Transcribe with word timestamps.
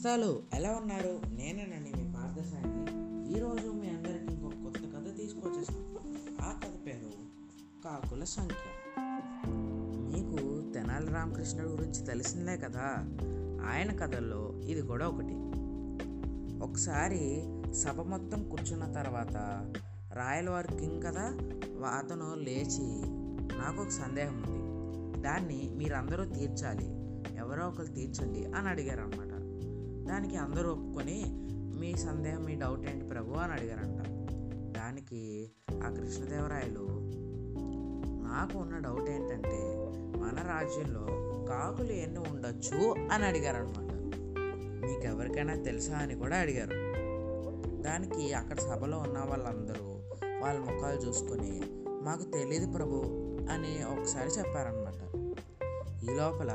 నేస్తాలు 0.00 0.42
ఎలా 0.54 0.70
ఉన్నారు? 0.70 1.20
నేనేనండి 1.30 1.90
మీ 1.98 2.12
పార్థసాయిని. 2.12 3.36
ఈరోజు 3.36 3.68
మీ 3.68 3.88
అందరికీ 3.88 4.34
ఇంకొక 4.34 4.52
కొత్త 4.52 4.78
కథ 4.78 5.16
తీసుకొచ్చేసాను. 5.16 5.98
ఆ 6.42 6.60
కథ 6.64 6.86
పేరు 6.86 7.10
కాకుల 7.84 8.24
సంఖ్య. 8.24 8.54
మీకు 10.12 10.72
తెనాలి 10.72 11.12
రామకృష్ణుడు 11.12 11.68
గురించి 11.68 12.06
తెలిసిందే 12.06 12.56
కదా? 12.56 12.94
ఆయన 13.70 13.96
కథల్లో 13.96 14.60
ఇది 14.64 14.82
కూడా 14.82 15.08
ఒకటి. 15.08 15.34
ఒకసారి 16.62 17.42
సభ 17.74 18.00
మొత్తం 18.00 18.48
కూర్చున్న 18.48 18.92
తర్వాత 18.92 19.72
రాయలవారి 20.12 20.68
కింగ్ 20.68 21.02
కదా? 21.02 21.24
అతను 21.86 22.34
లేచి 22.34 23.02
నాకు 23.58 23.82
ఒక 23.82 23.88
సందేహం 23.88 24.42
ఉంది. 24.48 25.22
దాన్ని 25.22 25.70
మీరందరూ 25.74 26.24
తీర్చాలి. 26.24 26.86
ఎవరో 27.36 27.68
ఒకరు 27.68 27.86
తీర్చండి 27.86 28.44
అని 28.44 28.68
అడిగారు 28.68 29.00
అనమాట 29.00 29.29
దానికి 30.08 30.36
అందరూ 30.36 30.70
ఒప్పుకొని 30.70 31.24
మీ 31.80 31.96
సందేహం 31.96 32.44
మీ 32.44 32.54
డౌట్ 32.54 32.90
ఏంటి 32.90 33.04
ప్రభు? 33.04 33.32
అని 33.32 33.52
అడిగారంట. 33.52 34.06
దానికి 34.76 35.50
ఆ 35.86 35.90
కృష్ణదేవరాయలు 35.90 36.86
నాకు 38.22 38.58
ఉన్న 38.58 38.78
డౌట్ 38.78 39.10
ఏంటంటే 39.10 39.58
మన 40.20 40.44
రాజ్యంలో 40.48 41.06
కాకులు 41.44 41.92
ఎన్ని 41.92 42.18
ఉండొచ్చు? 42.18 42.94
అని 43.12 43.24
అడిగారనమాట 43.24 43.90
మీకు 44.86 45.02
ఎవరికైనా 45.02 45.54
తెలుసా? 45.54 45.96
అని 45.96 46.14
కూడా 46.14 46.36
అడిగారు. 46.36 46.90
దానికి 47.82 48.32
అక్కడ 48.32 48.58
సభలో 48.58 48.98
ఉన్న 48.98 49.18
వాళ్ళందరూ 49.18 49.90
వాళ్ళ 50.44 50.60
ముఖాలు 50.60 51.00
చూసుకొని 51.00 51.60
మాకు 52.02 52.22
తెలియదు 52.22 52.72
ప్రభు 52.72 52.96
అని 53.50 53.84
ఒకసారి 53.84 54.28
చెప్పారనమాట 54.28 55.00
ఈ 56.04 56.14
లోపల 56.14 56.48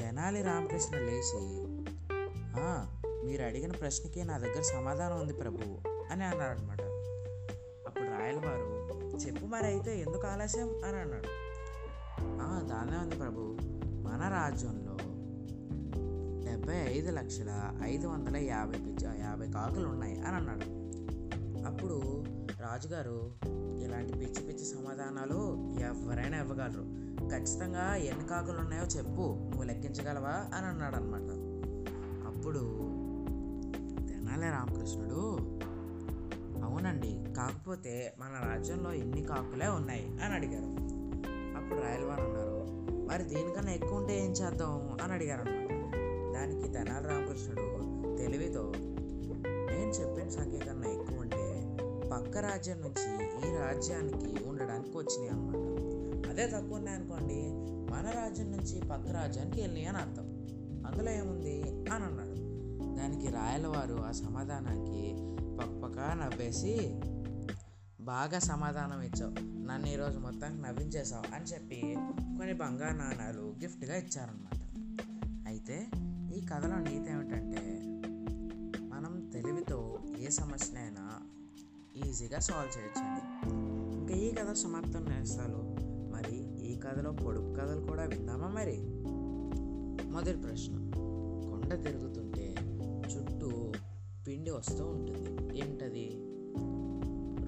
తెనాలి 0.00 0.42
రామకృష్ణ 0.42 0.98
లేచి 0.98 1.73
మీరు 3.24 3.42
అడిగిన 3.42 3.72
ప్రశ్నకి 3.72 4.24
నా 4.24 4.38
దగ్గర 4.38 4.62
సమాధానం 4.62 5.20
ఉంది 5.20 5.32
ప్రభువు 5.32 5.88
అని 6.12 6.24
అన్నారనమాట 6.24 6.80
అప్పుడు 7.88 8.04
రాయలవారు 8.04 8.94
చెప్పు 9.16 9.46
మరి 9.46 9.66
అయితే 9.66 10.00
ఎందుకు 10.00 10.26
ఆలస్యం? 10.26 10.68
అని 10.68 10.96
అన్నాడు. 10.96 11.44
దానే 12.66 12.96
ఉంది 12.96 13.16
ప్రభు. 13.16 13.40
మన 14.08 14.30
రాజ్యంలో 14.32 14.96
డెబ్బై 16.50 16.76
ఐదు 16.76 17.10
లక్షల 17.10 17.80
ఐదు 17.82 18.06
వందల 18.06 18.36
యాభై 18.36 18.78
పిచ్చ 18.78 19.20
యాభై 19.20 19.46
కాకులు 19.46 19.88
ఉన్నాయి 19.88 20.20
అని 20.20 20.36
అన్నాడు. 20.36 20.64
అప్పుడు 21.66 22.24
రాజుగారు 22.60 23.32
ఇలాంటి 23.84 24.12
పిచ్చి 24.12 24.46
పిచ్చి 24.46 24.64
సమాధానాలు 24.64 25.56
ఎవరైనా 25.80 26.38
ఇవ్వగలరు. 26.38 27.04
ఖచ్చితంగా 27.28 27.94
ఎన్ని 27.94 28.28
కాకులు 28.28 28.58
ఉన్నాయో 28.58 28.84
చెప్పు. 28.84 29.36
నువ్వు 29.40 29.62
లెక్కించగలవా? 29.62 30.56
అని 30.56 30.66
అన్నాడు 30.66 30.96
అనమాట 30.96 31.53
అప్పుడు 32.44 32.60
తెనాలి 34.06 34.42
రామకృష్ణుడు. 34.42 35.20
అవునండి. 36.64 37.34
కాకపోతే 37.36 38.14
మన 38.18 38.52
రాజ్యంలో 38.52 38.92
ఇన్ని 38.92 39.22
కాకులే 39.22 39.66
ఉన్నాయి 39.68 40.18
అని 40.24 40.34
అడిగారు. 40.34 40.66
అప్పుడు 41.56 41.80
రాయలవారు 41.80 42.20
అన్నారు 42.20 42.66
మరి 43.06 43.24
దీనికన్నా 43.24 43.72
ఎక్కువ 43.72 43.94
ఉంటే 43.94 44.24
ఏం 44.24 44.30
చేద్దాం? 44.30 44.96
అని 45.02 45.12
అడిగారు 45.12 45.40
అన్నమాట 45.40 45.94
దానికి 46.34 46.72
తెనాలి 46.72 47.08
రామకృష్ణుడు 47.08 47.62
తెలివితో 48.16 48.72
నేను 49.48 49.90
చెప్పిన 49.90 50.28
సంఖ్య 50.28 50.58
కన్నా 50.58 50.90
ఎక్కువ 50.90 51.16
ఉంటే 51.16 51.76
పక్క 52.12 52.38
రాజ్యం 52.38 52.80
నుంచి 52.80 53.26
ఈ 53.48 53.56
రాజ్యానికి 53.56 54.44
ఉండడానికి 54.44 54.98
వచ్చినాయి 54.98 55.28
అనమాట 55.28 55.56
అదే 56.30 56.46
తక్కువ 56.46 56.76
ఉన్నాయనుకోండి 56.76 57.42
మన 57.92 58.10
రాజ్యం 58.10 58.52
నుంచి 58.52 58.80
పక్క 58.88 59.10
రాజ్యానికి 59.10 59.60
వెళ్ళినాయి 59.60 59.86
అని 59.86 59.98
అర్థం. 59.98 60.34
అందులో 60.84 61.10
ఏముంది? 61.10 61.62
అని 61.62 62.04
అన్నాడు. 62.04 62.23
దానికి 63.04 63.28
రాయలవారు 63.28 63.94
ఆ 63.94 64.10
సమాధానానికి 64.10 65.14
పక్కపక్క 65.56 65.98
నవ్వేసి 65.98 67.00
బాగా 68.00 68.38
సమాధానం 68.38 69.00
ఇచ్చావు. 69.00 69.30
నన్ను 69.66 69.86
ఈరోజు 69.88 70.18
మొత్తానికి 70.18 70.62
నవ్వించేసావు 70.62 71.34
అని 71.34 71.44
చెప్పి 71.44 71.80
కొన్ని 72.38 72.52
బంగారు 72.52 72.96
నాణాలు 72.96 73.54
గిఫ్ట్గా 73.62 73.96
ఇచ్చారనమాట 73.96 74.60
అయితే 75.46 75.86
ఈ 76.36 76.46
కథలో 76.46 76.76
నీతి 76.76 77.10
ఏమిటంటే 77.10 77.82
మనం 78.88 79.30
తెలివితో 79.34 79.98
ఏ 80.18 80.28
సమస్యనైనా 80.28 81.20
ఈజీగా 82.06 82.38
సాల్వ్ 82.38 82.78
చేయొచ్చండి. 82.78 83.52
ఇంకా 83.96 84.14
ఈ 84.14 84.34
కథ 84.34 84.52
సమాప్తం 84.52 85.04
నేస్తాలు 85.04 85.76
మరి 86.12 86.66
ఈ 86.66 86.80
కథలో 86.80 87.12
పొడుపు 87.12 87.54
కథలు 87.60 87.80
కూడా 87.80 88.04
విందామా 88.04 88.48
మరి? 88.48 88.78
మొదటి 90.10 90.36
ప్రశ్న. 90.36 90.90
కొండ 91.50 91.82
తిరుగుతుంది 91.82 92.23
పిండి 94.26 94.50
వస్తూ 94.50 94.84
ఉంటుంది. 94.84 95.58
ఏంటది? 95.58 96.16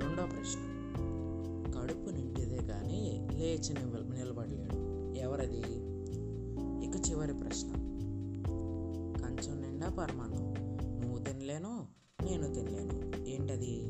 రెండో 0.01 0.27
ప్రశ్న. 0.27 0.61
కడుపు 1.77 2.11
నిండిదే 2.11 2.57
కానీ 2.57 3.29
లేచి 3.33 3.75
నిలబడలేడు. 4.15 4.77
ఎవరది? 5.19 5.63
ఇక 6.87 7.11
చివరి 7.11 7.35
ప్రశ్న. 7.35 7.71
కంచం 9.23 9.63
నిండా 9.63 9.89
పరమాన్నం. 9.89 10.55
నువ్వు 11.01 11.19
తినలేను 11.19 11.87
నేను 12.25 12.55
తినలేను. 12.55 13.29
ఏంటది? 13.29 13.83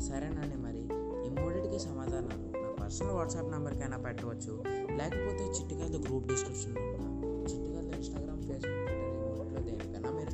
సరేనండి 0.00 0.56
మరి. 0.56 0.82
ఈ 1.26 1.30
మూడింటికి 1.30 1.78
సమాధానాలు. 1.78 2.58
నా 2.62 2.84
పర్సనల్ 2.84 3.10
వాట్సాప్ 3.10 3.50
నెంబర్కైనా 3.50 3.98
పెట్టవచ్చు. 3.98 4.62
లేకపోతే 4.96 5.44
చిట్టుకథ 5.44 6.06
గ్రూప్ 6.06 6.26
డిస్క్రిప్షన్లో 6.26 6.82
ఉన్న 6.82 7.40
చిట్టుకథ 7.42 7.96
ఇన్స్టాగ్రామ్ 7.96 8.42
ఫేస్బుక్ 8.42 8.86
ట్విట్టర్ 8.86 9.68
ఈ 9.68 9.70
దేనికైనా 9.70 10.10
మీరు 10.10 10.30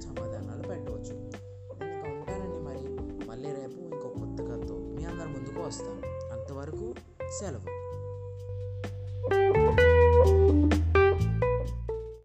వస్తాను. 5.65 6.33
అంతవరకు 6.33 6.95
సెలవు. 7.39 7.85